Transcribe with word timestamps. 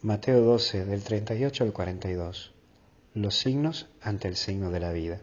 Mateo 0.00 0.42
12, 0.42 0.84
del 0.84 1.02
38 1.02 1.64
al 1.64 1.72
42. 1.72 2.52
Los 3.14 3.36
signos 3.36 3.88
ante 4.00 4.28
el 4.28 4.36
signo 4.36 4.70
de 4.70 4.78
la 4.78 4.92
vida. 4.92 5.20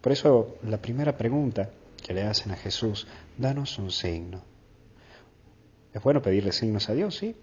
Por 0.00 0.12
eso 0.12 0.56
la 0.62 0.80
primera 0.80 1.18
pregunta 1.18 1.68
que 2.02 2.14
le 2.14 2.22
hacen 2.22 2.52
a 2.52 2.56
Jesús, 2.56 3.06
danos 3.36 3.78
un 3.78 3.90
signo. 3.90 4.40
Es 5.92 6.02
bueno 6.02 6.22
pedirle 6.22 6.52
signos 6.52 6.88
a 6.88 6.94
Dios, 6.94 7.18
sí, 7.18 7.36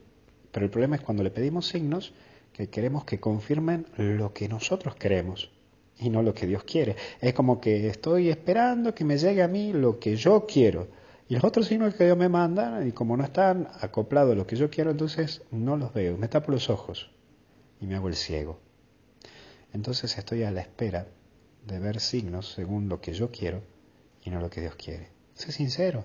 pero 0.51 0.65
el 0.65 0.71
problema 0.71 0.95
es 0.95 1.03
cuando 1.03 1.21
le 1.21 1.29
pedimos 1.29 1.67
signos 1.67 2.13
que 2.51 2.67
queremos 2.67 3.05
que 3.05 3.19
confirmen 3.19 3.85
lo 3.97 4.33
que 4.33 4.49
nosotros 4.49 4.95
queremos 4.95 5.51
y 5.99 6.09
no 6.09 6.23
lo 6.23 6.33
que 6.33 6.47
Dios 6.47 6.63
quiere. 6.63 6.95
Es 7.21 7.35
como 7.35 7.61
que 7.61 7.87
estoy 7.87 8.29
esperando 8.29 8.95
que 8.95 9.05
me 9.05 9.19
llegue 9.19 9.43
a 9.43 9.47
mí 9.47 9.71
lo 9.71 9.99
que 9.99 10.15
yo 10.15 10.47
quiero. 10.47 10.87
Y 11.29 11.35
los 11.35 11.43
otros 11.43 11.67
signos 11.67 11.93
que 11.93 12.05
Dios 12.05 12.17
me 12.17 12.27
manda, 12.27 12.83
y 12.83 12.91
como 12.91 13.15
no 13.15 13.23
están 13.23 13.67
acoplados 13.81 14.33
a 14.33 14.35
lo 14.35 14.47
que 14.47 14.55
yo 14.55 14.71
quiero, 14.71 14.89
entonces 14.89 15.43
no 15.51 15.77
los 15.77 15.93
veo, 15.93 16.17
me 16.17 16.27
tapo 16.27 16.51
los 16.51 16.71
ojos 16.71 17.11
y 17.79 17.85
me 17.85 17.95
hago 17.95 18.07
el 18.07 18.15
ciego. 18.15 18.59
Entonces 19.71 20.17
estoy 20.17 20.41
a 20.41 20.49
la 20.49 20.61
espera 20.61 21.05
de 21.67 21.77
ver 21.77 21.99
signos 21.99 22.51
según 22.51 22.89
lo 22.89 22.99
que 22.99 23.13
yo 23.13 23.29
quiero 23.29 23.61
y 24.23 24.31
no 24.31 24.41
lo 24.41 24.49
que 24.49 24.61
Dios 24.61 24.73
quiere. 24.75 25.11
Sé 25.35 25.51
sincero. 25.51 26.03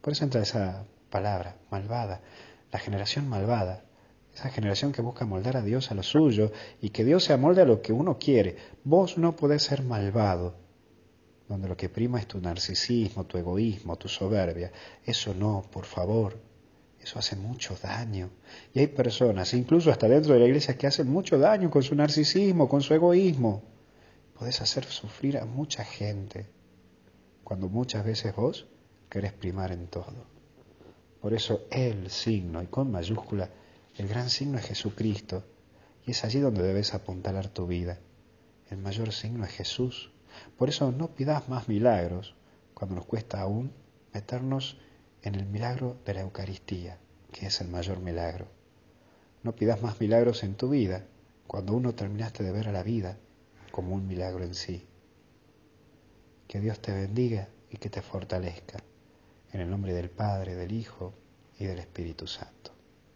Por 0.00 0.14
eso 0.14 0.24
entra 0.24 0.40
esa 0.40 0.86
palabra, 1.10 1.56
malvada, 1.70 2.22
la 2.72 2.78
generación 2.78 3.28
malvada, 3.28 3.84
esa 4.34 4.48
generación 4.48 4.92
que 4.92 5.02
busca 5.02 5.26
moldar 5.26 5.58
a 5.58 5.62
Dios 5.62 5.90
a 5.90 5.94
lo 5.94 6.02
suyo 6.02 6.52
y 6.80 6.88
que 6.88 7.04
Dios 7.04 7.24
se 7.24 7.34
amolde 7.34 7.60
a 7.60 7.66
lo 7.66 7.82
que 7.82 7.92
uno 7.92 8.18
quiere. 8.18 8.56
Vos 8.82 9.18
no 9.18 9.36
podés 9.36 9.64
ser 9.64 9.82
malvado, 9.82 10.54
donde 11.48 11.68
lo 11.68 11.76
que 11.76 11.88
prima 11.88 12.18
es 12.20 12.26
tu 12.26 12.40
narcisismo, 12.40 13.24
tu 13.24 13.38
egoísmo, 13.38 13.96
tu 13.96 14.08
soberbia. 14.08 14.70
Eso 15.04 15.34
no, 15.34 15.64
por 15.70 15.86
favor. 15.86 16.38
Eso 17.00 17.18
hace 17.18 17.36
mucho 17.36 17.76
daño. 17.82 18.30
Y 18.74 18.80
hay 18.80 18.88
personas, 18.88 19.54
incluso 19.54 19.90
hasta 19.90 20.08
dentro 20.08 20.34
de 20.34 20.40
la 20.40 20.46
iglesia, 20.46 20.76
que 20.76 20.86
hacen 20.86 21.08
mucho 21.08 21.38
daño 21.38 21.70
con 21.70 21.82
su 21.82 21.94
narcisismo, 21.94 22.68
con 22.68 22.82
su 22.82 22.92
egoísmo. 22.92 23.62
Podés 24.38 24.60
hacer 24.60 24.84
sufrir 24.84 25.38
a 25.38 25.46
mucha 25.46 25.84
gente 25.84 26.46
cuando 27.42 27.68
muchas 27.68 28.04
veces 28.04 28.36
vos 28.36 28.66
querés 29.08 29.32
primar 29.32 29.72
en 29.72 29.86
todo. 29.86 30.26
Por 31.20 31.32
eso 31.32 31.62
el 31.70 32.10
signo, 32.10 32.62
y 32.62 32.66
con 32.66 32.90
mayúscula, 32.90 33.48
el 33.96 34.06
gran 34.06 34.28
signo 34.28 34.58
es 34.58 34.66
Jesucristo 34.66 35.44
y 36.06 36.10
es 36.10 36.24
allí 36.24 36.40
donde 36.40 36.62
debes 36.62 36.94
apuntalar 36.94 37.48
tu 37.48 37.66
vida. 37.66 37.98
El 38.70 38.78
mayor 38.78 39.12
signo 39.12 39.44
es 39.44 39.50
Jesús. 39.50 40.12
Por 40.56 40.68
eso 40.68 40.92
no 40.92 41.08
pidas 41.08 41.48
más 41.48 41.68
milagros 41.68 42.34
cuando 42.74 42.96
nos 42.96 43.06
cuesta 43.06 43.40
aún 43.40 43.72
meternos 44.12 44.78
en 45.22 45.34
el 45.34 45.46
milagro 45.46 45.96
de 46.04 46.14
la 46.14 46.20
Eucaristía, 46.20 46.98
que 47.32 47.46
es 47.46 47.60
el 47.60 47.68
mayor 47.68 48.00
milagro. 48.00 48.46
No 49.42 49.54
pidas 49.54 49.82
más 49.82 50.00
milagros 50.00 50.42
en 50.42 50.54
tu 50.54 50.68
vida 50.68 51.04
cuando 51.46 51.74
uno 51.74 51.94
terminaste 51.94 52.42
de 52.42 52.52
ver 52.52 52.68
a 52.68 52.72
la 52.72 52.82
vida 52.82 53.16
como 53.70 53.94
un 53.94 54.06
milagro 54.06 54.44
en 54.44 54.54
sí. 54.54 54.86
Que 56.46 56.60
Dios 56.60 56.80
te 56.80 56.92
bendiga 56.92 57.48
y 57.70 57.76
que 57.76 57.90
te 57.90 58.02
fortalezca. 58.02 58.82
En 59.52 59.60
el 59.60 59.70
nombre 59.70 59.92
del 59.92 60.10
Padre, 60.10 60.54
del 60.54 60.72
Hijo 60.72 61.14
y 61.58 61.64
del 61.64 61.78
Espíritu 61.78 62.26
Santo. 62.26 62.47